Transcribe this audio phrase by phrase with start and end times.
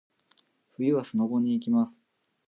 [0.73, 2.01] 冬はスノボに行きます。